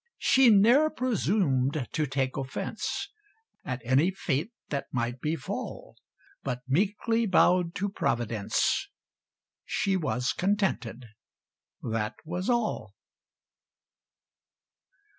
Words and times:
She 0.17 0.49
ne'er 0.49 0.89
presumed 0.89 1.87
to 1.91 2.07
take 2.07 2.35
offence 2.35 3.07
At 3.63 3.83
any 3.85 4.09
fate 4.09 4.51
that 4.69 4.87
might 4.91 5.21
befall, 5.21 5.95
But 6.41 6.61
meekly 6.67 7.27
bowed 7.27 7.75
to 7.75 7.87
Providence 7.87 8.89
She 9.63 9.95
was 9.95 10.33
contented 10.33 11.05
that 11.83 12.15
was 12.25 12.49
all! 12.49 12.95